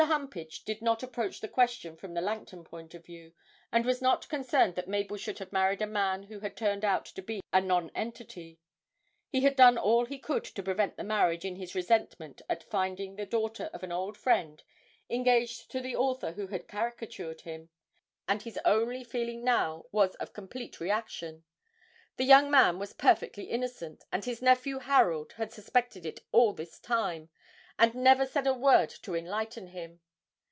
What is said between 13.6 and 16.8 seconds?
of an old friend engaged to the author who had